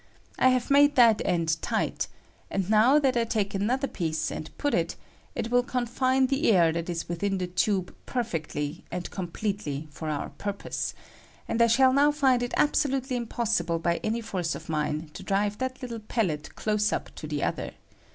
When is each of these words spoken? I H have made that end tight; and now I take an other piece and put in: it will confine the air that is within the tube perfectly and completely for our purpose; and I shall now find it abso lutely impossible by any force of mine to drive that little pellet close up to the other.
I 0.39 0.47
H 0.47 0.53
have 0.53 0.71
made 0.71 0.95
that 0.95 1.21
end 1.25 1.61
tight; 1.61 2.07
and 2.49 2.71
now 2.71 2.95
I 2.95 3.11
take 3.11 3.53
an 3.53 3.69
other 3.69 3.85
piece 3.87 4.31
and 4.31 4.49
put 4.57 4.73
in: 4.73 4.87
it 5.35 5.51
will 5.51 5.61
confine 5.61 6.25
the 6.25 6.51
air 6.51 6.71
that 6.71 6.89
is 6.89 7.07
within 7.07 7.37
the 7.37 7.45
tube 7.45 7.93
perfectly 8.07 8.83
and 8.91 9.07
completely 9.11 9.87
for 9.91 10.09
our 10.09 10.29
purpose; 10.29 10.95
and 11.47 11.61
I 11.61 11.67
shall 11.67 11.93
now 11.93 12.11
find 12.11 12.41
it 12.41 12.53
abso 12.57 12.89
lutely 12.89 13.15
impossible 13.15 13.77
by 13.77 13.97
any 14.03 14.21
force 14.21 14.55
of 14.55 14.69
mine 14.69 15.11
to 15.13 15.21
drive 15.21 15.59
that 15.59 15.83
little 15.83 15.99
pellet 15.99 16.55
close 16.55 16.91
up 16.91 17.13
to 17.13 17.27
the 17.27 17.43
other. 17.43 17.73